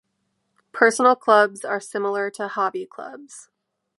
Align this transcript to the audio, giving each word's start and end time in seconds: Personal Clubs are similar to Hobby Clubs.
Personal 0.71 1.15
Clubs 1.15 1.63
are 1.63 1.79
similar 1.79 2.31
to 2.31 2.47
Hobby 2.47 2.87
Clubs. 2.87 3.49